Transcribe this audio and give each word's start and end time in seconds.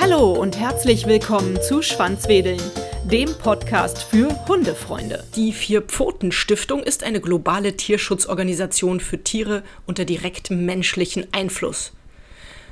Hallo 0.00 0.32
und 0.32 0.58
herzlich 0.58 1.06
willkommen 1.06 1.60
zu 1.62 1.82
Schwanzwedeln, 1.82 2.60
dem 3.04 3.32
Podcast 3.34 4.02
für 4.02 4.28
Hundefreunde. 4.48 5.24
Die 5.36 5.52
Vier-Pfoten-Stiftung 5.52 6.82
ist 6.82 7.04
eine 7.04 7.20
globale 7.20 7.76
Tierschutzorganisation 7.76 8.98
für 8.98 9.22
Tiere 9.22 9.62
unter 9.86 10.04
direktem 10.04 10.66
menschlichen 10.66 11.28
Einfluss. 11.32 11.92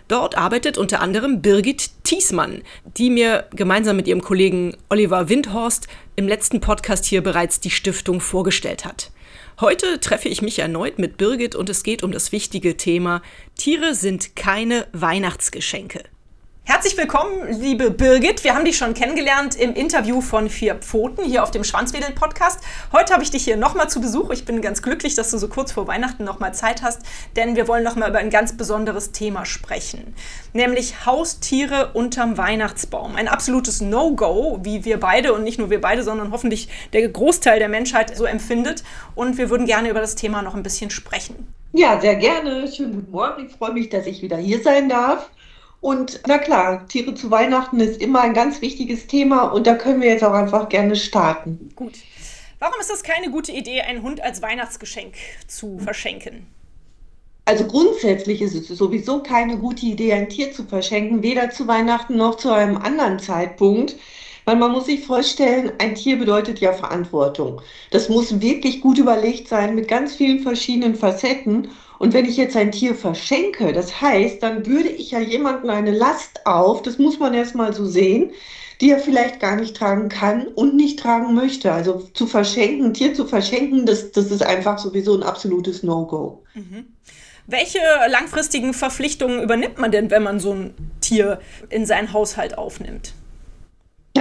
Dort 0.08 0.36
arbeitet 0.36 0.78
unter 0.78 1.00
anderem 1.00 1.42
Birgit 1.42 1.90
Thiesmann, 2.02 2.62
die 2.96 3.10
mir 3.10 3.44
gemeinsam 3.54 3.96
mit 3.96 4.08
ihrem 4.08 4.22
Kollegen 4.22 4.76
Oliver 4.88 5.28
Windhorst 5.28 5.86
im 6.16 6.26
letzten 6.26 6.60
Podcast 6.60 7.04
hier 7.04 7.22
bereits 7.22 7.60
die 7.60 7.70
Stiftung 7.70 8.20
vorgestellt 8.20 8.84
hat. 8.84 9.12
Heute 9.60 9.98
treffe 9.98 10.28
ich 10.28 10.40
mich 10.40 10.60
erneut 10.60 11.00
mit 11.00 11.16
Birgit 11.16 11.56
und 11.56 11.68
es 11.68 11.82
geht 11.82 12.04
um 12.04 12.12
das 12.12 12.30
wichtige 12.30 12.76
Thema 12.76 13.22
Tiere 13.56 13.96
sind 13.96 14.36
keine 14.36 14.86
Weihnachtsgeschenke. 14.92 16.04
Herzlich 16.70 16.98
willkommen, 16.98 17.48
liebe 17.48 17.90
Birgit. 17.90 18.44
Wir 18.44 18.54
haben 18.54 18.66
dich 18.66 18.76
schon 18.76 18.92
kennengelernt 18.92 19.56
im 19.56 19.72
Interview 19.72 20.20
von 20.20 20.50
Vier 20.50 20.74
Pfoten 20.74 21.24
hier 21.24 21.42
auf 21.42 21.50
dem 21.50 21.64
Schwanzwedeln 21.64 22.14
Podcast. 22.14 22.60
Heute 22.92 23.14
habe 23.14 23.22
ich 23.22 23.30
dich 23.30 23.42
hier 23.42 23.56
nochmal 23.56 23.88
zu 23.88 24.02
Besuch. 24.02 24.28
Ich 24.32 24.44
bin 24.44 24.60
ganz 24.60 24.82
glücklich, 24.82 25.14
dass 25.14 25.30
du 25.30 25.38
so 25.38 25.48
kurz 25.48 25.72
vor 25.72 25.86
Weihnachten 25.86 26.24
nochmal 26.24 26.52
Zeit 26.52 26.82
hast, 26.82 27.00
denn 27.36 27.56
wir 27.56 27.68
wollen 27.68 27.84
nochmal 27.84 28.10
über 28.10 28.18
ein 28.18 28.28
ganz 28.28 28.54
besonderes 28.54 29.12
Thema 29.12 29.46
sprechen, 29.46 30.12
nämlich 30.52 31.06
Haustiere 31.06 31.92
unterm 31.94 32.36
Weihnachtsbaum. 32.36 33.16
Ein 33.16 33.28
absolutes 33.28 33.80
No-Go, 33.80 34.58
wie 34.62 34.84
wir 34.84 35.00
beide 35.00 35.32
und 35.32 35.44
nicht 35.44 35.58
nur 35.58 35.70
wir 35.70 35.80
beide, 35.80 36.02
sondern 36.02 36.32
hoffentlich 36.32 36.68
der 36.92 37.08
Großteil 37.08 37.60
der 37.60 37.70
Menschheit 37.70 38.14
so 38.14 38.26
empfindet. 38.26 38.84
Und 39.14 39.38
wir 39.38 39.48
würden 39.48 39.64
gerne 39.64 39.88
über 39.88 40.02
das 40.02 40.16
Thema 40.16 40.42
noch 40.42 40.54
ein 40.54 40.62
bisschen 40.62 40.90
sprechen. 40.90 41.48
Ja, 41.72 41.98
sehr 41.98 42.16
gerne. 42.16 42.70
Schönen 42.70 42.92
guten 42.94 43.10
Morgen. 43.10 43.46
Ich 43.46 43.56
freue 43.56 43.72
mich, 43.72 43.88
dass 43.88 44.06
ich 44.06 44.20
wieder 44.20 44.36
hier 44.36 44.62
sein 44.62 44.90
darf. 44.90 45.30
Und 45.80 46.20
na 46.26 46.38
klar, 46.38 46.86
Tiere 46.88 47.14
zu 47.14 47.30
Weihnachten 47.30 47.78
ist 47.80 48.00
immer 48.00 48.20
ein 48.20 48.34
ganz 48.34 48.60
wichtiges 48.60 49.06
Thema 49.06 49.44
und 49.44 49.66
da 49.66 49.74
können 49.74 50.00
wir 50.00 50.08
jetzt 50.08 50.24
auch 50.24 50.32
einfach 50.32 50.68
gerne 50.68 50.96
starten. 50.96 51.70
Gut. 51.76 51.94
Warum 52.58 52.80
ist 52.80 52.90
das 52.90 53.04
keine 53.04 53.30
gute 53.30 53.52
Idee, 53.52 53.82
einen 53.82 54.02
Hund 54.02 54.20
als 54.20 54.42
Weihnachtsgeschenk 54.42 55.14
zu 55.46 55.78
verschenken? 55.78 56.46
Also 57.44 57.64
grundsätzlich 57.66 58.42
ist 58.42 58.54
es 58.54 58.66
sowieso 58.68 59.22
keine 59.22 59.56
gute 59.56 59.86
Idee, 59.86 60.12
ein 60.12 60.28
Tier 60.28 60.52
zu 60.52 60.64
verschenken, 60.64 61.22
weder 61.22 61.50
zu 61.50 61.66
Weihnachten 61.66 62.16
noch 62.16 62.36
zu 62.36 62.50
einem 62.50 62.76
anderen 62.76 63.20
Zeitpunkt. 63.20 63.96
Weil 64.48 64.56
man 64.56 64.72
muss 64.72 64.86
sich 64.86 65.04
vorstellen, 65.04 65.72
ein 65.76 65.94
Tier 65.94 66.18
bedeutet 66.18 66.58
ja 66.58 66.72
Verantwortung. 66.72 67.60
Das 67.90 68.08
muss 68.08 68.40
wirklich 68.40 68.80
gut 68.80 68.96
überlegt 68.96 69.46
sein 69.46 69.74
mit 69.74 69.88
ganz 69.88 70.14
vielen 70.14 70.40
verschiedenen 70.40 70.94
Facetten. 70.94 71.68
Und 71.98 72.14
wenn 72.14 72.24
ich 72.24 72.38
jetzt 72.38 72.56
ein 72.56 72.72
Tier 72.72 72.94
verschenke, 72.94 73.74
das 73.74 74.00
heißt, 74.00 74.42
dann 74.42 74.64
würde 74.64 74.88
ich 74.88 75.10
ja 75.10 75.20
jemandem 75.20 75.68
eine 75.68 75.90
Last 75.90 76.46
auf, 76.46 76.80
das 76.80 76.96
muss 76.96 77.18
man 77.18 77.34
erstmal 77.34 77.74
so 77.74 77.84
sehen, 77.84 78.30
die 78.80 78.90
er 78.90 79.00
vielleicht 79.00 79.38
gar 79.38 79.56
nicht 79.56 79.76
tragen 79.76 80.08
kann 80.08 80.46
und 80.46 80.74
nicht 80.74 80.98
tragen 80.98 81.34
möchte. 81.34 81.70
Also 81.70 82.08
zu 82.14 82.26
verschenken, 82.26 82.86
ein 82.86 82.94
Tier 82.94 83.12
zu 83.12 83.26
verschenken, 83.26 83.84
das, 83.84 84.12
das 84.12 84.30
ist 84.30 84.42
einfach 84.42 84.78
sowieso 84.78 85.14
ein 85.14 85.24
absolutes 85.24 85.82
No-Go. 85.82 86.42
Mhm. 86.54 86.86
Welche 87.46 87.80
langfristigen 88.08 88.72
Verpflichtungen 88.72 89.42
übernimmt 89.42 89.76
man 89.76 89.92
denn, 89.92 90.10
wenn 90.10 90.22
man 90.22 90.40
so 90.40 90.54
ein 90.54 90.74
Tier 91.02 91.38
in 91.68 91.84
seinen 91.84 92.14
Haushalt 92.14 92.56
aufnimmt? 92.56 93.12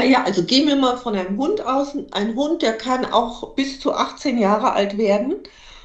Naja, 0.07 0.23
also 0.23 0.45
gehen 0.45 0.69
wir 0.69 0.77
mal 0.77 0.95
von 0.95 1.15
einem 1.17 1.37
Hund 1.37 1.59
aus. 1.65 1.97
Ein 2.11 2.33
Hund, 2.35 2.61
der 2.61 2.77
kann 2.77 3.03
auch 3.03 3.55
bis 3.55 3.81
zu 3.81 3.91
18 3.93 4.37
Jahre 4.37 4.71
alt 4.71 4.97
werden. 4.97 5.35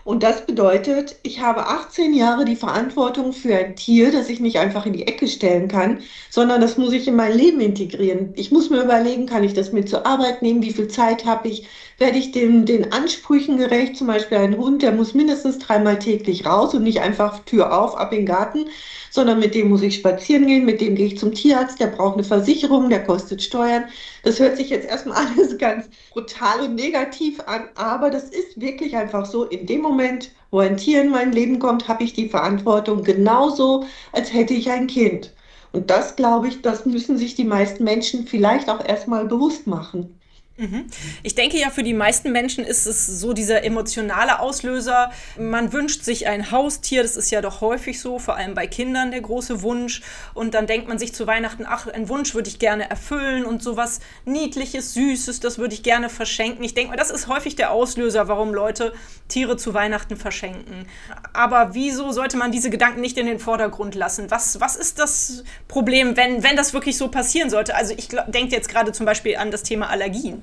Und 0.04 0.22
das 0.22 0.46
bedeutet, 0.46 1.16
ich 1.24 1.40
habe 1.40 1.66
18 1.66 2.14
Jahre 2.14 2.44
die 2.44 2.54
Verantwortung 2.54 3.32
für 3.32 3.56
ein 3.56 3.74
Tier, 3.74 4.12
das 4.12 4.28
ich 4.28 4.38
nicht 4.38 4.58
einfach 4.58 4.86
in 4.86 4.92
die 4.92 5.08
Ecke 5.08 5.26
stellen 5.26 5.66
kann, 5.66 6.02
sondern 6.30 6.60
das 6.60 6.78
muss 6.78 6.92
ich 6.92 7.08
in 7.08 7.16
mein 7.16 7.36
Leben 7.36 7.60
integrieren. 7.60 8.32
Ich 8.36 8.52
muss 8.52 8.70
mir 8.70 8.82
überlegen, 8.84 9.26
kann 9.26 9.42
ich 9.42 9.54
das 9.54 9.72
mit 9.72 9.88
zur 9.88 10.06
Arbeit 10.06 10.40
nehmen? 10.40 10.62
Wie 10.62 10.72
viel 10.72 10.86
Zeit 10.88 11.24
habe 11.24 11.48
ich? 11.48 11.66
Werde 11.98 12.18
ich 12.18 12.32
den, 12.32 12.66
den 12.66 12.92
Ansprüchen 12.92 13.56
gerecht? 13.58 13.96
Zum 13.96 14.06
Beispiel 14.06 14.38
ein 14.38 14.56
Hund, 14.56 14.82
der 14.82 14.92
muss 14.92 15.14
mindestens 15.14 15.58
dreimal 15.58 15.98
täglich 15.98 16.46
raus 16.46 16.74
und 16.74 16.82
nicht 16.82 17.00
einfach 17.00 17.40
Tür 17.40 17.78
auf, 17.78 17.96
ab 17.96 18.12
in 18.12 18.20
den 18.20 18.26
Garten, 18.26 18.66
sondern 19.10 19.38
mit 19.38 19.54
dem 19.54 19.68
muss 19.68 19.82
ich 19.82 19.96
spazieren 19.96 20.46
gehen, 20.46 20.64
mit 20.64 20.80
dem 20.80 20.94
gehe 20.94 21.06
ich 21.06 21.18
zum 21.18 21.32
Tierarzt, 21.32 21.80
der 21.80 21.88
braucht 21.88 22.14
eine 22.14 22.24
Versicherung, 22.24 22.88
der 22.88 23.04
kostet 23.04 23.42
Steuern. 23.42 23.84
Das 24.24 24.40
hört 24.40 24.56
sich 24.56 24.70
jetzt 24.70 24.88
erstmal 24.88 25.26
alles 25.36 25.58
ganz 25.58 25.88
brutal 26.10 26.60
und 26.62 26.74
negativ 26.74 27.40
an, 27.46 27.68
aber 27.74 28.10
das 28.10 28.24
ist 28.24 28.60
wirklich 28.60 28.96
einfach 28.96 29.26
so. 29.26 29.44
In 29.44 29.66
dem 29.66 29.82
Moment, 29.82 30.30
wo 30.50 30.58
ein 30.60 30.76
Tier 30.76 31.02
in 31.02 31.10
mein 31.10 31.32
Leben 31.32 31.58
kommt, 31.58 31.88
habe 31.88 32.04
ich 32.04 32.12
die 32.12 32.28
Verantwortung 32.28 33.04
genauso, 33.04 33.84
als 34.12 34.32
hätte 34.32 34.54
ich 34.54 34.70
ein 34.70 34.86
Kind. 34.86 35.32
Und 35.72 35.90
das, 35.90 36.16
glaube 36.16 36.48
ich, 36.48 36.62
das 36.62 36.86
müssen 36.86 37.16
sich 37.18 37.34
die 37.34 37.44
meisten 37.44 37.84
Menschen 37.84 38.26
vielleicht 38.26 38.68
auch 38.68 38.84
erstmal 38.84 39.26
bewusst 39.26 39.66
machen. 39.66 40.21
Mhm. 40.62 40.86
Ich 41.24 41.34
denke 41.34 41.58
ja, 41.58 41.70
für 41.70 41.82
die 41.82 41.92
meisten 41.92 42.30
Menschen 42.30 42.64
ist 42.64 42.86
es 42.86 43.06
so 43.06 43.32
dieser 43.32 43.64
emotionale 43.64 44.38
Auslöser. 44.38 45.10
Man 45.36 45.72
wünscht 45.72 46.04
sich 46.04 46.28
ein 46.28 46.52
Haustier, 46.52 47.02
das 47.02 47.16
ist 47.16 47.32
ja 47.32 47.40
doch 47.40 47.60
häufig 47.60 48.00
so, 48.00 48.20
vor 48.20 48.36
allem 48.36 48.54
bei 48.54 48.68
Kindern 48.68 49.10
der 49.10 49.22
große 49.22 49.62
Wunsch. 49.62 50.02
Und 50.34 50.54
dann 50.54 50.68
denkt 50.68 50.86
man 50.86 50.98
sich 50.98 51.14
zu 51.14 51.26
Weihnachten, 51.26 51.64
ach, 51.66 51.88
einen 51.88 52.08
Wunsch 52.08 52.34
würde 52.34 52.48
ich 52.48 52.60
gerne 52.60 52.88
erfüllen 52.88 53.44
und 53.44 53.60
sowas 53.60 53.98
Niedliches, 54.24 54.94
Süßes, 54.94 55.40
das 55.40 55.58
würde 55.58 55.74
ich 55.74 55.82
gerne 55.82 56.08
verschenken. 56.08 56.62
Ich 56.62 56.74
denke 56.74 56.90
mal, 56.90 56.96
das 56.96 57.10
ist 57.10 57.26
häufig 57.26 57.56
der 57.56 57.72
Auslöser, 57.72 58.28
warum 58.28 58.54
Leute 58.54 58.92
Tiere 59.26 59.56
zu 59.56 59.74
Weihnachten 59.74 60.16
verschenken. 60.16 60.86
Aber 61.32 61.74
wieso 61.74 62.12
sollte 62.12 62.36
man 62.36 62.52
diese 62.52 62.70
Gedanken 62.70 63.00
nicht 63.00 63.18
in 63.18 63.26
den 63.26 63.40
Vordergrund 63.40 63.96
lassen? 63.96 64.30
Was, 64.30 64.60
was 64.60 64.76
ist 64.76 65.00
das 65.00 65.42
Problem, 65.66 66.16
wenn, 66.16 66.44
wenn 66.44 66.54
das 66.54 66.72
wirklich 66.72 66.96
so 66.96 67.08
passieren 67.08 67.50
sollte? 67.50 67.74
Also 67.74 67.94
ich 67.96 68.08
denke 68.28 68.54
jetzt 68.54 68.68
gerade 68.68 68.92
zum 68.92 69.06
Beispiel 69.06 69.36
an 69.36 69.50
das 69.50 69.64
Thema 69.64 69.90
Allergien. 69.90 70.42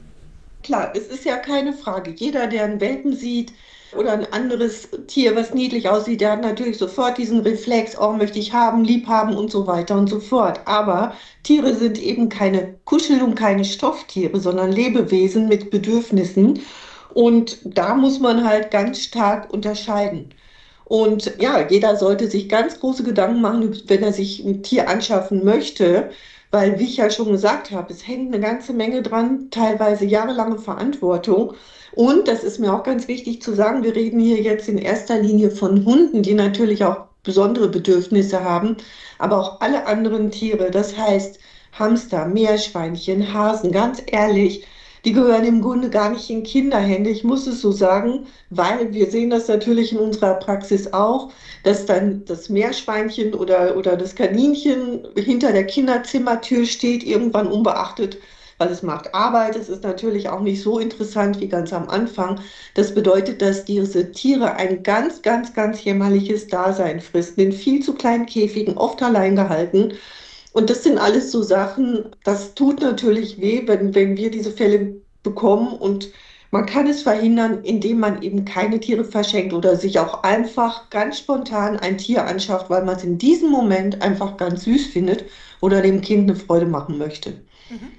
Klar, 0.64 0.94
es 0.96 1.08
ist 1.08 1.26
ja 1.26 1.38
keine 1.38 1.74
Frage. 1.74 2.12
Jeder, 2.12 2.48
der 2.48 2.66
einen 2.66 2.82
Welpen 2.82 3.14
sieht 3.16 3.54
oder 3.92 4.12
ein 4.14 4.32
anderes 4.32 4.90
Tier, 5.08 5.36
was 5.36 5.54
niedlich 5.54 5.90
aussieht, 5.90 6.22
der 6.22 6.34
hat 6.34 6.42
natürlich 6.42 6.78
sofort 6.78 7.18
diesen 7.18 7.42
Reflex, 7.42 7.98
oh, 8.00 8.12
möchte 8.14 8.40
ich 8.40 8.54
haben, 8.54 8.84
lieb 8.84 9.08
haben 9.08 9.36
und 9.36 9.52
so 9.52 9.66
weiter 9.68 9.98
und 9.98 10.08
so 10.10 10.20
fort. 10.20 10.62
Aber 10.66 11.16
Tiere 11.44 11.74
sind 11.76 11.98
eben 12.00 12.30
keine 12.30 12.76
Kuschel- 12.86 13.24
und 13.24 13.36
keine 13.36 13.66
Stofftiere, 13.66 14.40
sondern 14.40 14.72
Lebewesen 14.72 15.48
mit 15.48 15.72
Bedürfnissen. 15.72 16.60
Und 17.14 17.60
da 17.64 17.96
muss 17.96 18.20
man 18.20 18.44
halt 18.48 18.70
ganz 18.72 19.00
stark 19.04 19.52
unterscheiden. 19.52 20.34
Und 20.86 21.34
ja, 21.40 21.68
jeder 21.70 21.96
sollte 21.98 22.30
sich 22.30 22.50
ganz 22.50 22.80
große 22.80 23.04
Gedanken 23.04 23.42
machen, 23.42 23.80
wenn 23.88 24.04
er 24.04 24.14
sich 24.14 24.44
ein 24.44 24.64
Tier 24.64 24.90
anschaffen 24.90 25.46
möchte, 25.46 26.12
weil, 26.52 26.80
wie 26.80 26.86
ich 26.86 26.98
ja 26.98 27.10
schon 27.10 27.32
gesagt 27.32 27.72
habe, 27.72 27.94
es 27.94 28.08
hängt 28.08 28.34
eine 28.34 28.44
ganze 28.44 28.74
Menge 28.74 29.02
dran, 29.02 29.50
teilweise 29.52 30.06
jahrelange 30.06 30.58
Verantwortung. 30.60 31.54
Und 31.94 32.28
das 32.28 32.44
ist 32.44 32.60
mir 32.60 32.74
auch 32.74 32.84
ganz 32.84 33.08
wichtig 33.08 33.42
zu 33.42 33.54
sagen, 33.54 33.84
wir 33.84 33.96
reden 33.96 34.20
hier 34.20 34.42
jetzt 34.42 34.70
in 34.70 34.78
erster 34.78 35.20
Linie 35.20 35.52
von 35.52 35.86
Hunden, 35.86 36.24
die 36.24 36.34
natürlich 36.34 36.84
auch 36.86 37.06
besondere 37.24 37.70
Bedürfnisse 37.70 38.44
haben, 38.44 38.78
aber 39.18 39.40
auch 39.40 39.62
alle 39.62 39.86
anderen 39.86 40.32
Tiere. 40.32 40.72
Das 40.72 40.98
heißt 40.98 41.40
Hamster, 41.74 42.26
Meerschweinchen, 42.26 43.34
Hasen, 43.34 43.72
ganz 43.72 44.02
ehrlich, 44.08 44.66
die 45.06 45.14
gehören 45.14 45.46
im 45.46 45.62
Grunde 45.62 45.90
gar 45.90 46.10
nicht 46.10 46.30
in 46.30 46.44
Kinderhände. 46.44 47.10
Ich 47.10 47.24
muss 47.24 47.48
es 47.48 47.62
so 47.62 47.72
sagen, 47.72 48.28
weil 48.50 48.94
wir 48.94 49.10
sehen 49.10 49.30
das 49.30 49.48
natürlich 49.48 49.92
in 49.94 50.00
unserer 50.00 50.36
Praxis 50.36 50.92
auch, 50.94 51.32
dass 51.64 51.86
dann 51.86 52.26
das 52.26 52.50
Meerschweinchen 52.50 53.34
oder, 53.34 53.78
oder 53.78 53.96
das 53.98 54.16
Kaninchen 54.16 55.08
hinter 55.16 55.52
der 55.54 55.66
Kinderzimmertür 55.66 56.66
steht, 56.66 57.04
irgendwann 57.04 57.48
unbeachtet, 57.48 58.18
weil 58.58 58.70
es 58.70 58.84
macht 58.84 59.14
Arbeit. 59.14 59.56
Es 59.56 59.70
ist 59.70 59.84
natürlich 59.84 60.30
auch 60.30 60.42
nicht 60.42 60.62
so 60.62 60.80
interessant 60.80 61.40
wie 61.40 61.48
ganz 61.48 61.72
am 61.74 61.88
Anfang. 61.90 62.40
Das 62.74 62.94
bedeutet, 62.94 63.42
dass 63.42 63.66
diese 63.66 64.12
Tiere 64.12 64.56
ein 64.56 64.84
ganz, 64.84 65.22
ganz, 65.22 65.54
ganz 65.54 65.84
jämmerliches 65.84 66.48
Dasein 66.48 67.00
fristen, 67.00 67.42
in 67.42 67.52
viel 67.54 67.82
zu 67.84 67.94
kleinen 67.94 68.26
Käfigen, 68.26 68.78
oft 68.78 69.02
allein 69.02 69.36
gehalten. 69.36 69.94
Und 70.54 70.70
das 70.70 70.84
sind 70.84 70.98
alles 70.98 71.32
so 71.32 71.42
Sachen, 71.44 72.06
das 72.24 72.56
tut 72.56 72.82
natürlich 72.82 73.40
weh, 73.40 73.64
wenn, 73.68 73.94
wenn 73.96 74.18
wir 74.18 74.32
diese 74.32 74.52
Fälle 74.52 75.02
bekommen 75.24 75.74
und 75.74 76.12
man 76.52 76.66
kann 76.66 76.88
es 76.88 77.04
verhindern, 77.04 77.64
indem 77.64 78.00
man 78.00 78.24
eben 78.24 78.44
keine 78.46 78.80
Tiere 78.80 79.04
verschenkt 79.06 79.54
oder 79.54 79.76
sich 79.76 80.00
auch 80.00 80.24
einfach 80.24 80.90
ganz 80.90 81.20
spontan 81.20 81.78
ein 81.78 82.00
Tier 82.00 82.26
anschafft, 82.26 82.72
weil 82.72 82.84
man 82.84 82.96
es 82.96 83.04
in 83.04 83.20
diesem 83.20 83.52
Moment 83.52 84.02
einfach 84.02 84.38
ganz 84.38 84.64
süß 84.64 84.88
findet 84.88 85.26
oder 85.62 85.82
dem 85.84 86.02
Kind 86.02 86.30
eine 86.30 86.40
Freude 86.40 86.66
machen 86.66 86.98
möchte. 86.98 87.34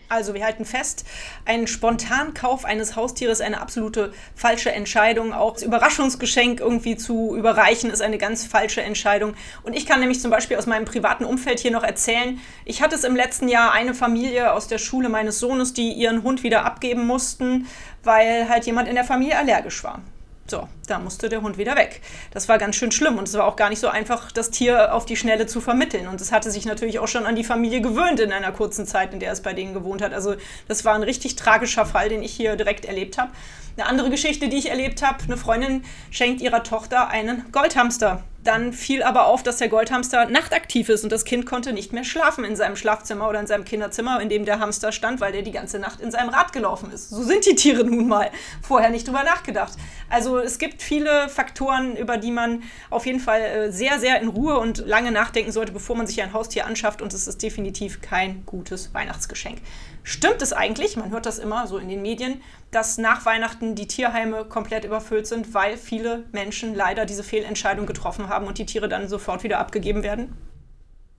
Also 0.09 0.35
wir 0.35 0.45
halten 0.45 0.65
fest, 0.65 1.05
ein 1.45 1.67
Spontankauf 1.67 2.65
eines 2.65 2.97
Haustieres 2.97 3.41
ist 3.41 3.47
eine 3.47 3.61
absolute 3.61 4.13
falsche 4.35 4.73
Entscheidung. 4.73 5.33
Auch 5.33 5.55
das 5.55 5.63
Überraschungsgeschenk 5.63 6.61
irgendwie 6.61 6.97
zu 6.97 7.37
überreichen 7.37 7.91
ist 7.91 8.03
eine 8.03 8.19
ganz 8.19 8.47
falsche 8.47 8.83
Entscheidung. 8.83 9.35
Und 9.63 9.75
ich 9.75 9.87
kann 9.87 10.01
nämlich 10.01 10.21
zum 10.21 10.31
Beispiel 10.31 10.57
aus 10.57 10.67
meinem 10.67 10.85
privaten 10.85 11.25
Umfeld 11.25 11.61
hier 11.61 11.71
noch 11.71 11.85
erzählen, 11.85 12.41
ich 12.65 12.83
hatte 12.83 12.95
es 12.95 13.05
im 13.05 13.17
letzten 13.17 13.49
Jahr 13.49 13.73
eine 13.73 13.95
Familie 13.95 14.53
aus 14.53 14.67
der 14.67 14.79
Schule 14.79 15.09
meines 15.09 15.39
Sohnes, 15.39 15.73
die 15.73 15.93
ihren 15.93 16.23
Hund 16.23 16.43
wieder 16.43 16.65
abgeben 16.65 17.07
mussten, 17.07 17.67
weil 18.03 18.49
halt 18.49 18.67
jemand 18.67 18.89
in 18.89 18.95
der 18.95 19.05
Familie 19.05 19.39
allergisch 19.39 19.85
war. 19.85 20.03
So, 20.51 20.67
da 20.89 20.99
musste 20.99 21.29
der 21.29 21.43
Hund 21.43 21.59
wieder 21.59 21.77
weg. 21.77 22.01
Das 22.33 22.49
war 22.49 22.59
ganz 22.59 22.75
schön 22.75 22.91
schlimm 22.91 23.19
und 23.19 23.29
es 23.29 23.35
war 23.35 23.47
auch 23.47 23.55
gar 23.55 23.69
nicht 23.69 23.79
so 23.79 23.87
einfach, 23.87 24.33
das 24.33 24.51
Tier 24.51 24.93
auf 24.93 25.07
die 25.07 25.15
Schnelle 25.15 25.47
zu 25.47 25.61
vermitteln. 25.61 26.09
Und 26.09 26.21
es 26.21 26.33
hatte 26.33 26.51
sich 26.51 26.67
natürlich 26.67 26.99
auch 26.99 27.07
schon 27.07 27.25
an 27.25 27.37
die 27.37 27.45
Familie 27.45 27.81
gewöhnt 27.81 28.19
in 28.19 28.33
einer 28.33 28.51
kurzen 28.51 28.85
Zeit, 28.85 29.13
in 29.13 29.21
der 29.21 29.31
es 29.31 29.43
bei 29.43 29.53
denen 29.53 29.75
gewohnt 29.75 30.03
hat. 30.03 30.13
Also 30.13 30.35
das 30.67 30.85
war 30.85 30.97
ein 30.97 31.05
richtig 31.05 31.37
tragischer 31.37 31.87
Fall, 31.87 32.09
den 32.09 32.25
ich 32.25 32.33
hier 32.33 32.57
direkt 32.57 32.85
erlebt 32.85 33.17
habe. 33.17 33.31
Eine 33.77 33.87
andere 33.87 34.11
Geschichte, 34.11 34.49
die 34.49 34.57
ich 34.57 34.71
erlebt 34.71 35.03
habe, 35.03 35.23
eine 35.23 35.37
Freundin 35.37 35.85
schenkt 36.11 36.41
ihrer 36.41 36.65
Tochter 36.65 37.07
einen 37.07 37.53
Goldhamster. 37.53 38.25
Dann 38.43 38.73
fiel 38.73 39.03
aber 39.03 39.27
auf, 39.27 39.43
dass 39.43 39.59
der 39.59 39.69
Goldhamster 39.69 40.27
nachtaktiv 40.27 40.89
ist 40.89 41.05
und 41.05 41.13
das 41.13 41.25
Kind 41.25 41.45
konnte 41.45 41.73
nicht 41.75 41.93
mehr 41.93 42.05
schlafen 42.05 42.45
in 42.45 42.57
seinem 42.57 42.75
Schlafzimmer 42.75 43.29
oder 43.29 43.39
in 43.39 43.47
seinem 43.47 43.65
Kinderzimmer, 43.65 44.21
in 44.21 44.31
dem 44.31 44.47
der 44.47 44.61
Hamster 44.61 44.93
stand, 44.93 45.21
weil 45.21 45.33
der 45.33 45.43
die 45.43 45.53
ganze 45.53 45.79
Nacht 45.79 46.01
in 46.01 46.11
seinem 46.11 46.31
Rad 46.31 46.53
gelaufen 46.53 46.91
ist. 46.91 47.11
So 47.11 47.23
sind 47.23 47.45
die 47.45 47.55
Tiere 47.55 47.85
nun 47.85 48.09
mal. 48.09 48.31
Vorher 48.63 48.89
nicht 48.91 49.07
drüber 49.07 49.25
nachgedacht. 49.25 49.75
Also 50.09 50.39
es 50.39 50.59
gibt 50.59 50.83
viele 50.83 51.29
Faktoren, 51.29 51.97
über 51.97 52.17
die 52.17 52.31
man 52.31 52.63
auf 52.89 53.05
jeden 53.05 53.21
Fall 53.21 53.41
äh, 53.41 53.73
sehr, 53.73 53.99
sehr 53.99 54.21
in 54.21 54.29
Ruhe 54.29 54.59
und 54.59 54.79
lange 54.87 55.13
nachdenken 55.13 55.53
sollte, 55.53 55.73
bevor 55.73 55.97
man 55.97 56.07
sich 56.07 56.23
ein 56.23 56.33
Haustier 56.33 56.67
anschafft 56.67 57.03
und 57.03 57.13
es 57.13 57.29
ist 57.29 57.43
definitiv 57.43 58.01
kein 58.01 58.45
gutes 58.47 58.95
Weihnachtsgeschenk. 58.95 59.59
Stimmt 60.03 60.43
es 60.43 60.53
eigentlich, 60.53 60.97
man 60.97 61.11
hört 61.11 61.27
das 61.27 61.39
immer 61.39 61.67
so 61.67 61.79
in 61.79 61.89
den 61.89 62.03
Medien, 62.03 62.41
dass 62.71 62.99
nach 62.99 63.27
Weihnachten 63.27 63.75
die 63.75 63.87
Tierheime 63.87 64.45
komplett 64.45 64.85
überfüllt 64.85 65.27
sind, 65.27 65.53
weil 65.55 65.77
viele 65.77 66.25
Menschen 66.33 66.75
leider 66.75 67.05
diese 67.05 67.23
Fehlentscheidung 67.23 67.87
getroffen 67.87 68.29
haben 68.29 68.47
und 68.47 68.59
die 68.59 68.67
Tiere 68.67 68.89
dann 68.89 69.09
sofort 69.09 69.43
wieder 69.43 69.59
abgegeben 69.59 70.03
werden? 70.03 70.37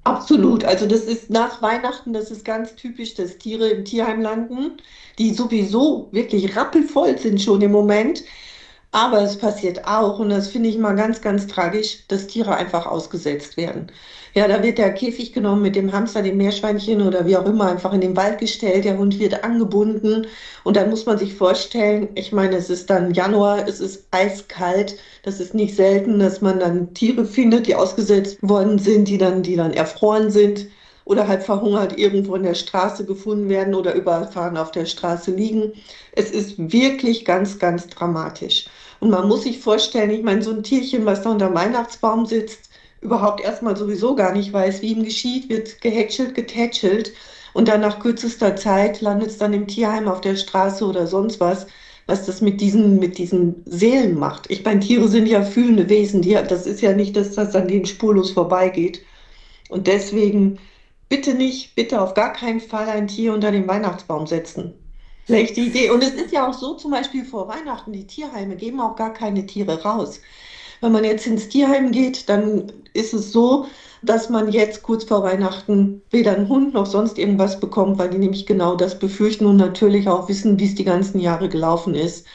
Absolut. 0.04 0.64
Also 0.66 0.88
das 0.88 1.02
ist 1.02 1.30
nach 1.30 1.62
Weihnachten, 1.62 2.12
das 2.12 2.32
ist 2.32 2.44
ganz 2.44 2.76
typisch, 2.76 3.14
dass 3.14 3.38
Tiere 3.38 3.70
im 3.70 3.86
Tierheim 3.86 4.22
landen, 4.22 4.78
die 5.20 5.32
sowieso 5.34 6.10
wirklich 6.12 6.56
rappelvoll 6.56 7.18
sind 7.20 7.40
schon 7.40 7.62
im 7.62 7.72
Moment. 7.72 8.24
Aber 8.94 9.22
es 9.22 9.38
passiert 9.38 9.86
auch, 9.88 10.20
und 10.20 10.30
das 10.30 10.50
finde 10.50 10.68
ich 10.70 10.78
mal 10.78 10.96
ganz, 10.96 11.22
ganz 11.22 11.48
tragisch, 11.48 12.06
dass 12.10 12.28
Tiere 12.28 12.56
einfach 12.56 12.86
ausgesetzt 12.86 13.56
werden. 13.56 13.90
Ja, 14.34 14.48
da 14.48 14.64
wird 14.64 14.78
der 14.78 14.94
Käfig 14.94 15.32
genommen 15.34 15.62
mit 15.62 15.76
dem 15.76 15.92
Hamster, 15.94 16.22
dem 16.22 16.38
Meerschweinchen 16.38 17.02
oder 17.02 17.26
wie 17.26 17.38
auch 17.38 17.46
immer, 17.46 17.70
einfach 17.70 17.94
in 17.94 18.02
den 18.02 18.16
Wald 18.18 18.40
gestellt, 18.40 18.86
der 18.86 18.98
Hund 18.98 19.18
wird 19.20 19.44
angebunden. 19.46 20.28
Und 20.64 20.76
dann 20.78 20.90
muss 20.90 21.06
man 21.06 21.18
sich 21.18 21.34
vorstellen, 21.34 22.10
ich 22.16 22.32
meine, 22.34 22.56
es 22.58 22.70
ist 22.70 22.90
dann 22.90 23.14
Januar, 23.14 23.66
es 23.68 23.80
ist 23.80 24.08
eiskalt, 24.12 24.98
das 25.24 25.40
ist 25.40 25.54
nicht 25.54 25.76
selten, 25.76 26.20
dass 26.20 26.42
man 26.42 26.60
dann 26.60 26.94
Tiere 26.94 27.26
findet, 27.26 27.68
die 27.68 27.76
ausgesetzt 27.76 28.38
worden 28.42 28.78
sind, 28.80 29.08
die 29.08 29.18
dann, 29.18 29.44
die 29.44 29.56
dann 29.56 29.74
erfroren 29.74 30.32
sind 30.32 30.68
oder 31.12 31.28
halt 31.28 31.44
verhungert 31.44 32.00
irgendwo 32.00 32.36
in 32.36 32.44
der 32.44 32.54
Straße 32.54 33.06
gefunden 33.06 33.50
werden 33.50 33.76
oder 33.76 33.94
überfahren 33.96 34.56
auf 34.56 34.72
der 34.72 34.86
Straße 34.86 35.32
liegen. 35.32 35.74
Es 36.14 36.32
ist 36.32 36.72
wirklich 36.72 37.26
ganz, 37.26 37.60
ganz 37.60 37.88
dramatisch. 37.88 38.68
Und 39.02 39.10
man 39.10 39.28
muss 39.28 39.44
sich 39.44 39.60
vorstellen, 39.60 40.12
ich 40.12 40.24
meine, 40.24 40.42
so 40.42 40.52
ein 40.52 40.64
Tierchen, 40.64 41.06
was 41.06 41.22
da 41.22 41.32
unter 41.32 41.48
dem 41.48 41.56
Weihnachtsbaum 41.56 42.26
sitzt, 42.26 42.70
überhaupt 43.02 43.42
erstmal 43.42 43.76
sowieso 43.76 44.16
gar 44.16 44.32
nicht 44.32 44.54
weiß, 44.54 44.82
wie 44.82 44.94
ihm 44.94 45.04
geschieht, 45.04 45.50
wird 45.50 45.82
gehätschelt, 45.82 46.34
getätschelt 46.34 47.12
und 47.52 47.68
dann 47.68 47.82
nach 47.82 48.00
kürzester 48.00 48.56
Zeit 48.56 49.02
landet 49.02 49.32
es 49.32 49.38
dann 49.38 49.54
im 49.54 49.68
Tierheim 49.68 50.08
auf 50.08 50.22
der 50.22 50.38
Straße 50.38 50.86
oder 50.86 51.08
sonst 51.08 51.42
was, 51.42 51.68
was 52.08 52.26
das 52.26 52.40
mit 52.40 52.62
diesen, 52.62 53.00
mit 53.00 53.18
diesen 53.18 53.64
Seelen 53.66 54.18
macht. 54.18 54.50
Ich 54.50 54.64
meine, 54.64 54.80
Tiere 54.80 55.10
sind 55.10 55.28
ja 55.28 55.44
fühlende 55.44 55.90
Wesen, 55.90 56.22
die, 56.22 56.36
das 56.48 56.66
ist 56.66 56.80
ja 56.80 56.94
nicht, 56.94 57.18
dass 57.18 57.34
das 57.34 57.54
an 57.54 57.68
denen 57.68 57.86
spurlos 57.86 58.32
vorbeigeht. 58.32 59.02
Und 59.70 59.88
deswegen 59.88 60.58
bitte 61.12 61.34
nicht, 61.34 61.76
bitte 61.76 62.02
auf 62.02 62.14
gar 62.14 62.32
keinen 62.32 62.62
Fall 62.62 62.88
ein 62.88 63.10
Tier 63.10 63.34
unter 63.34 63.52
den 63.52 63.68
Weihnachtsbaum 63.68 64.28
setzen. 64.28 64.74
Schlechte 65.26 65.60
Idee. 65.60 65.90
Und 65.90 66.02
es 66.02 66.14
ist 66.14 66.32
ja 66.32 66.48
auch 66.48 66.54
so, 66.54 66.76
zum 66.76 66.92
Beispiel 66.92 67.26
vor 67.26 67.50
Weihnachten, 67.50 67.92
die 67.92 68.08
Tierheime 68.08 68.56
geben 68.56 68.80
auch 68.80 68.96
gar 68.96 69.12
keine 69.14 69.46
Tiere 69.46 69.84
raus. 69.84 70.22
Wenn 70.80 70.94
man 70.94 71.04
jetzt 71.04 71.28
ins 71.28 71.50
Tierheim 71.50 71.92
geht, 71.92 72.30
dann 72.30 72.72
ist 72.94 73.14
es 73.14 73.34
so, 73.34 73.66
dass 74.02 74.30
man 74.30 74.54
jetzt 74.54 74.84
kurz 74.84 75.04
vor 75.04 75.22
Weihnachten 75.22 76.02
weder 76.12 76.32
einen 76.32 76.48
Hund 76.48 76.74
noch 76.74 76.86
sonst 76.86 77.20
irgendwas 77.20 77.60
bekommt, 77.60 78.00
weil 78.00 78.10
die 78.10 78.18
nämlich 78.18 78.46
genau 78.46 78.76
das 78.76 78.98
befürchten 78.98 79.46
und 79.46 79.58
natürlich 79.58 80.08
auch 80.08 80.30
wissen, 80.30 80.58
wie 80.60 80.66
es 80.66 80.76
die 80.76 80.86
ganzen 80.86 81.20
Jahre 81.20 81.50
gelaufen 81.50 81.94
ist. 81.94 82.26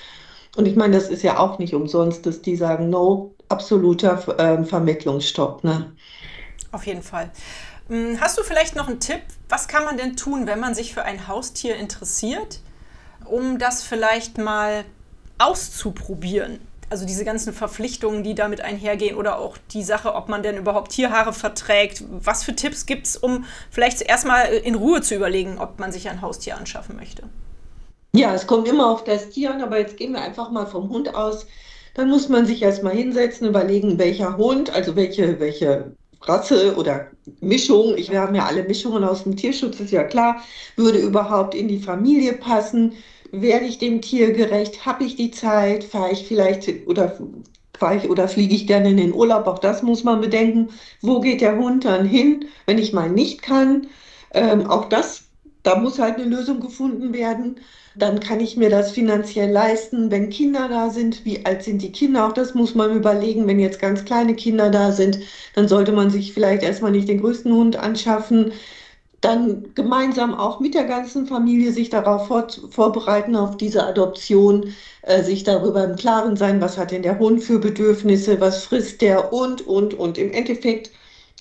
Und 0.55 0.69
ich 0.69 0.77
meine, 0.77 0.97
das 0.97 1.09
ist 1.09 1.23
ja 1.23 1.39
auch 1.39 1.59
nicht 1.59 1.75
umsonst, 1.75 2.27
dass 2.27 2.43
die 2.43 2.57
sagen, 2.57 2.91
no, 2.91 3.35
absoluter 3.49 4.39
äh, 4.39 4.63
Vermittlungsstopp. 4.65 5.65
Ne? 5.65 5.93
Auf 6.73 6.87
jeden 6.87 7.03
Fall. 7.03 7.31
Hm, 7.89 8.21
hast 8.21 8.39
du 8.39 8.43
vielleicht 8.43 8.77
noch 8.77 8.89
einen 8.89 9.01
Tipp? 9.01 9.23
Was 9.49 9.69
kann 9.69 9.85
man 9.85 9.97
denn 9.97 10.17
tun, 10.17 10.47
wenn 10.47 10.61
man 10.61 10.75
sich 10.75 10.93
für 10.95 11.03
ein 11.05 11.29
Haustier 11.29 11.77
interessiert? 11.77 12.61
um 13.29 13.59
das 13.59 13.83
vielleicht 13.83 14.39
mal 14.39 14.85
auszuprobieren. 15.39 16.61
Also 16.89 17.05
diese 17.05 17.25
ganzen 17.25 17.53
Verpflichtungen, 17.53 18.23
die 18.23 18.35
damit 18.37 18.61
einhergehen 18.61 19.17
oder 19.17 19.39
auch 19.39 19.59
die 19.73 19.83
Sache, 19.83 20.15
ob 20.15 20.29
man 20.29 20.45
denn 20.45 20.57
überhaupt 20.57 20.93
Tierhaare 20.93 21.33
verträgt. 21.33 22.05
Was 22.09 22.45
für 22.45 22.55
Tipps 22.55 22.87
gibt 22.87 23.09
es, 23.09 23.17
um 23.17 23.45
vielleicht 23.71 24.03
erstmal 24.03 24.53
in 24.53 24.77
Ruhe 24.77 25.03
zu 25.03 25.17
überlegen, 25.17 25.59
ob 25.59 25.81
man 25.81 25.91
sich 25.91 26.09
ein 26.09 26.23
Haustier 26.23 26.57
anschaffen 26.57 26.95
möchte? 26.97 27.25
Ja, 28.15 28.33
es 28.35 28.47
kommt 28.47 28.69
immer 28.69 28.89
auf 28.89 29.03
das 29.03 29.31
Tier 29.31 29.53
an, 29.53 29.63
aber 29.63 29.79
jetzt 29.79 29.97
gehen 29.97 30.13
wir 30.13 30.23
einfach 30.23 30.51
mal 30.51 30.67
vom 30.67 30.89
Hund 30.89 31.13
aus. 31.15 31.47
Dann 31.95 32.09
muss 32.09 32.29
man 32.29 32.47
sich 32.47 32.63
erstmal 32.63 32.95
hinsetzen, 32.95 33.49
überlegen, 33.49 33.99
welcher 33.99 34.37
Hund, 34.37 34.71
also 34.71 34.95
welche, 34.95 35.41
welche 35.41 35.96
Rasse 36.23 36.77
oder 36.77 37.09
Mischung, 37.41 37.97
ich, 37.97 38.11
wir 38.11 38.21
haben 38.21 38.35
ja 38.35 38.47
alle 38.47 38.65
Mischungen 38.65 39.05
aus 39.05 39.25
dem 39.25 39.37
Tierschutz, 39.37 39.81
ist 39.81 39.93
ja 39.93 40.05
klar, 40.05 40.43
würde 40.77 40.99
überhaupt 40.99 41.55
in 41.55 41.69
die 41.69 41.79
Familie 41.79 42.35
passen 42.35 42.93
werde 43.33 43.67
ich 43.67 43.79
dem 43.79 44.01
Tier 44.03 44.33
gerecht? 44.33 44.87
Habe 44.87 45.05
ich 45.05 45.17
die 45.17 45.31
Zeit? 45.31 45.85
Fahre 45.85 46.13
ich 46.13 46.27
vielleicht 46.27 46.87
oder 46.87 47.19
fahre 47.79 47.97
ich 47.97 48.09
oder 48.11 48.29
fliege 48.29 48.55
ich 48.55 48.67
gerne 48.67 48.91
in 48.91 48.97
den 48.97 49.15
Urlaub? 49.15 49.47
Auch 49.47 49.59
das 49.59 49.83
muss 49.83 50.05
man 50.05 50.21
bedenken. 50.21 50.71
Wo 51.03 51.21
geht 51.21 51.41
der 51.41 51.57
Hund 51.57 51.85
dann 51.85 52.07
hin, 52.07 52.47
wenn 52.67 52.79
ich 52.79 52.93
mal 52.93 53.11
nicht 53.11 53.43
kann? 53.43 53.89
Ähm, 54.33 54.67
auch 54.67 54.89
das, 54.89 55.26
da 55.67 55.77
muss 55.77 55.99
halt 55.99 56.17
eine 56.17 56.25
Lösung 56.25 56.61
gefunden 56.61 57.13
werden. 57.13 57.61
Dann 57.97 58.21
kann 58.21 58.41
ich 58.41 58.57
mir 58.57 58.71
das 58.71 58.93
finanziell 58.93 59.51
leisten, 59.51 60.11
wenn 60.11 60.31
Kinder 60.31 60.69
da 60.69 60.91
sind. 60.91 61.25
Wie 61.25 61.45
alt 61.47 61.63
sind 61.65 61.83
die 61.83 61.93
Kinder? 61.93 62.27
Auch 62.27 62.33
das 62.33 62.55
muss 62.55 62.75
man 62.75 62.95
überlegen. 62.95 63.47
Wenn 63.47 63.59
jetzt 63.59 63.81
ganz 63.81 64.05
kleine 64.05 64.35
Kinder 64.35 64.71
da 64.71 64.93
sind, 64.93 65.19
dann 65.55 65.69
sollte 65.69 65.93
man 65.93 66.11
sich 66.11 66.33
vielleicht 66.35 66.63
erstmal 66.63 66.93
nicht 66.93 67.09
den 67.09 67.21
größten 67.21 67.53
Hund 67.53 67.77
anschaffen 67.77 68.53
dann 69.21 69.75
gemeinsam 69.75 70.35
auch 70.35 70.61
mit 70.61 70.75
der 70.75 70.85
ganzen 70.85 71.27
Familie 71.27 71.73
sich 71.73 71.91
darauf 71.91 72.29
vor, 72.29 72.47
vorbereiten, 72.71 73.35
auf 73.35 73.57
diese 73.57 73.85
Adoption, 73.87 74.75
äh, 75.03 75.23
sich 75.23 75.43
darüber 75.43 75.85
im 75.85 75.97
Klaren 75.97 76.37
sein, 76.37 76.61
was 76.61 76.79
hat 76.79 76.91
denn 76.93 77.03
der 77.03 77.19
Hund 77.19 77.43
für 77.43 77.59
Bedürfnisse, 77.59 78.41
was 78.41 78.65
frisst 78.65 79.01
der 79.01 79.33
und, 79.33 79.67
und, 79.67 79.95
und. 79.95 80.19
Im 80.19 80.31
Endeffekt, 80.33 80.91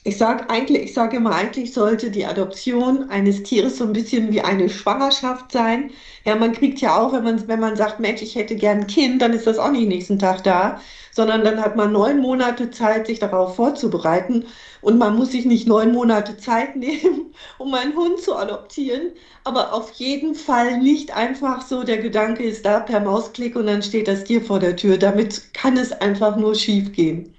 ich 0.07 0.19
sage 0.19 0.51
eigentlich, 0.51 0.83
ich 0.83 0.93
sage 0.93 1.17
immer, 1.17 1.33
eigentlich 1.33 1.74
sollte 1.74 2.12
die 2.12 2.27
Adoption 2.27 3.09
eines 3.09 3.41
Tieres 3.41 3.77
so 3.77 3.85
ein 3.85 3.93
bisschen 3.93 4.31
wie 4.31 4.41
eine 4.41 4.69
Schwangerschaft 4.69 5.51
sein. 5.51 5.89
Ja, 6.25 6.35
man 6.35 6.53
kriegt 6.53 6.79
ja 6.79 6.95
auch, 6.95 7.12
wenn 7.12 7.24
man, 7.24 7.47
wenn 7.47 7.59
man 7.59 7.75
sagt, 7.75 8.00
Mensch, 8.00 8.21
ich 8.21 8.35
hätte 8.35 8.55
gern 8.55 8.81
ein 8.81 8.88
Kind, 8.88 9.24
dann 9.24 9.33
ist 9.33 9.47
das 9.47 9.57
auch 9.57 9.71
nicht 9.71 9.88
nächsten 9.88 10.19
Tag 10.19 10.43
da, 10.43 10.79
sondern 11.12 11.43
dann 11.43 11.59
hat 11.59 11.75
man 11.75 11.91
neun 11.91 12.19
Monate 12.19 12.69
Zeit, 12.69 13.07
sich 13.07 13.17
darauf 13.17 13.55
vorzubereiten. 13.55 14.45
Und 14.81 15.00
man 15.00 15.15
muss 15.15 15.31
sich 15.31 15.45
nicht 15.45 15.67
neun 15.67 15.91
Monate 15.91 16.38
Zeit 16.38 16.75
nehmen, 16.75 17.33
um 17.57 17.74
einen 17.74 17.95
Hund 17.95 18.19
zu 18.19 18.35
adoptieren. 18.35 19.12
Aber 19.43 19.74
auf 19.74 19.91
jeden 19.93 20.35
Fall 20.35 20.77
nicht 20.77 21.17
einfach 21.17 21.63
so, 21.63 21.81
der 21.83 21.97
Gedanke 21.97 22.43
ist 22.43 22.63
da 22.63 22.79
per 22.79 23.00
Mausklick 23.00 23.55
und 23.55 23.65
dann 23.65 23.81
steht 23.81 24.07
das 24.07 24.24
Tier 24.24 24.41
vor 24.43 24.59
der 24.59 24.75
Tür. 24.75 25.00
Damit 25.00 25.51
kann 25.55 25.77
es 25.77 25.91
einfach 25.91 26.35
nur 26.38 26.53
schief 26.53 26.91
gehen. 26.91 27.33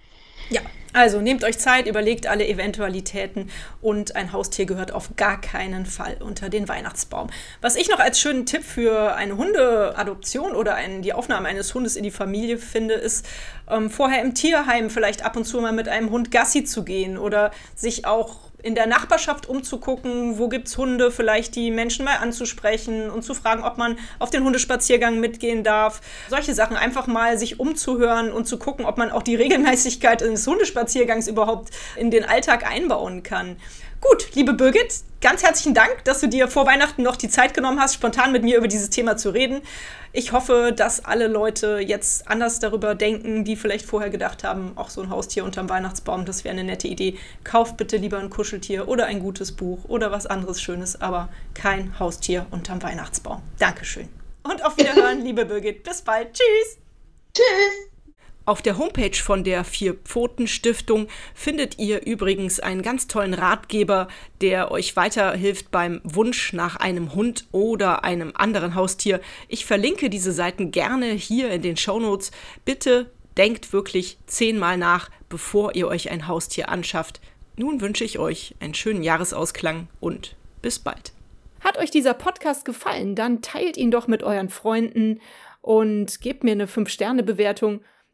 Ja, 0.51 0.63
also 0.97 1.21
nehmt 1.21 1.45
euch 1.45 1.59
Zeit, 1.59 1.87
überlegt 1.87 2.27
alle 2.27 2.49
Eventualitäten 2.49 3.51
und 3.83 4.17
ein 4.17 4.33
Haustier 4.33 4.65
gehört 4.65 4.93
auf 4.93 5.11
gar 5.17 5.39
keinen 5.39 5.85
Fall 5.85 6.17
unter 6.21 6.49
den 6.49 6.69
Weihnachtsbaum. 6.69 7.29
Was 7.61 7.77
ich 7.77 7.91
noch 7.91 7.99
als 7.99 8.19
schönen 8.19 8.47
Tipp 8.47 8.65
für 8.65 9.15
eine 9.15 9.37
Hundeadoption 9.37 10.55
oder 10.55 10.75
ein, 10.75 11.03
die 11.03 11.13
Aufnahme 11.13 11.49
eines 11.49 11.75
Hundes 11.75 11.97
in 11.97 12.03
die 12.03 12.11
Familie 12.11 12.57
finde, 12.57 12.95
ist 12.95 13.27
ähm, 13.69 13.91
vorher 13.91 14.23
im 14.23 14.35
Tierheim 14.35 14.89
vielleicht 14.89 15.23
ab 15.23 15.37
und 15.37 15.45
zu 15.45 15.61
mal 15.61 15.73
mit 15.73 15.87
einem 15.87 16.11
Hund 16.11 16.31
Gassi 16.31 16.65
zu 16.65 16.83
gehen 16.83 17.19
oder 17.19 17.51
sich 17.75 18.07
auch 18.07 18.46
in 18.63 18.75
der 18.75 18.87
Nachbarschaft 18.87 19.49
umzugucken, 19.49 20.39
wo 20.39 20.49
gibt 20.49 20.69
es 20.69 20.77
Hunde, 20.77 21.11
vielleicht 21.11 21.55
die 21.55 21.71
Menschen 21.71 22.05
mal 22.05 22.17
anzusprechen 22.17 23.11
und 23.11 23.23
zu 23.23 23.35
fragen, 23.35 23.63
ob 23.63 23.79
man 23.79 23.99
auf 24.19 24.31
den 24.31 24.45
Hundespaziergang 24.45 25.21
mitgehen 25.21 25.63
darf. 25.63 26.01
Solche 26.29 26.55
Sachen 26.55 26.77
einfach 26.77 27.07
mal 27.07 27.39
sich 27.39 27.61
umzuhören 27.61 28.33
und 28.33 28.47
zu 28.47 28.59
gucken, 28.59 28.85
ob 28.85 28.99
man 28.99 29.11
auch 29.11 29.23
die 29.23 29.37
Regelmäßigkeit 29.37 30.23
eines 30.23 30.47
Hundespaziergangs 30.47 31.29
überhaupt 31.29 31.71
in 31.97 32.11
den 32.11 32.25
Alltag 32.25 32.67
einbauen 32.67 33.23
kann. 33.23 33.57
Gut, 34.01 34.35
liebe 34.35 34.53
Birgit, 34.53 34.95
ganz 35.27 35.43
herzlichen 35.43 35.75
Dank, 35.75 36.05
dass 36.05 36.21
du 36.21 36.29
dir 36.29 36.47
vor 36.47 36.67
Weihnachten 36.67 37.03
noch 37.03 37.17
die 37.17 37.29
Zeit 37.29 37.53
genommen 37.53 37.81
hast, 37.81 37.95
spontan 37.95 38.31
mit 38.31 38.45
mir 38.45 38.59
über 38.59 38.69
dieses 38.69 38.91
Thema 38.91 39.17
zu 39.17 39.31
reden. 39.31 39.61
Ich 40.13 40.31
hoffe, 40.31 40.73
dass 40.73 41.05
alle 41.05 41.27
Leute 41.27 41.81
jetzt 41.81 42.29
anders 42.29 42.61
darüber 42.61 42.95
denken, 42.95 43.43
die 43.43 43.57
vielleicht 43.57 43.87
vorher 43.87 44.09
gedacht 44.09 44.45
haben, 44.45 44.75
auch 44.77 44.89
so 44.89 45.03
ein 45.03 45.11
Haustier 45.11 45.45
unterm 45.45 45.69
Weihnachtsbaum, 45.69 46.27
das 46.27 46.45
wäre 46.45 46.53
eine 46.53 46.63
nette 46.63 46.87
Idee. 46.87 47.19
Kauft 47.43 47.77
bitte 47.77 47.97
lieber 47.97 48.19
ein 48.19 48.31
Kuscheltier 48.31 48.87
oder 48.87 49.07
ein 49.07 49.19
gutes 49.19 49.51
Buch 49.51 49.81
oder 49.89 50.13
was 50.13 50.29
anderes 50.29 50.63
Schönes, 50.63 51.01
aber 51.01 51.29
kein 51.55 51.99
Haustier 51.99 52.47
unterm 52.53 52.81
Weihnachtsbaum. 52.85 53.43
Dankeschön. 53.59 54.09
Und 54.45 54.65
auf 54.65 54.77
Wiederhören, 54.77 55.23
liebe 55.25 55.45
Birgit. 55.45 55.83
Bis 55.83 56.03
bald. 56.03 56.35
Tschüss. 56.35 56.79
Tschüss. 57.35 57.96
Auf 58.47 58.63
der 58.63 58.79
Homepage 58.79 59.17
von 59.17 59.43
der 59.43 59.65
Vier-Pfoten-Stiftung 59.65 61.09
findet 61.35 61.81
ihr 61.81 62.07
übrigens 62.07 62.61
einen 62.61 62.81
ganz 62.81 63.09
tollen 63.09 63.35
Ratgeber, 63.35 64.07
der 64.41 64.71
euch 64.71 64.95
weiterhilft 64.95 65.73
beim 65.73 66.01
Wunsch 66.05 66.53
nach 66.53 66.77
einem 66.77 67.13
Hund 67.17 67.49
oder 67.51 68.05
einem 68.05 68.31
anderen 68.37 68.77
Haustier. 68.77 69.21
Ich 69.49 69.67
verlinke 69.67 70.11
diese 70.11 70.31
Seiten 70.31 70.71
gerne 70.71 71.07
hier 71.07 71.51
in 71.51 71.61
den 71.61 71.77
Shownotes. 71.77 72.31
Bitte 72.65 73.11
denkt 73.37 73.73
wirklich 73.73 74.17
zehnmal 74.29 74.79
nach, 74.79 75.11
bevor 75.29 75.75
ihr 75.75 75.89
euch 75.89 76.13
ein 76.13 76.29
Haustier 76.29 76.69
anschafft. 76.69 77.21
Nun 77.57 77.81
wünsche 77.81 78.05
ich 78.05 78.21
euch 78.21 78.55
einen 78.61 78.75
schönen 78.75 79.03
Jahresausklang 79.03 79.89
und 79.99 80.37
bis 80.63 80.79
bald. 80.79 81.13
Hat 81.63 81.79
euch 81.79 81.91
dieser 81.91 82.15
Podcast 82.15 82.65
gefallen, 82.65 83.17
dann 83.17 83.43
teilt 83.43 83.77
ihn 83.77 83.91
doch 83.91 84.07
mit 84.07 84.23
euren 84.23 84.51
Freunden 84.51 85.21
und 85.63 86.21
gebt 86.21 86.45
mir 86.45 86.53
eine 86.53 86.67
5-Sterne-Bewertung 86.67 87.81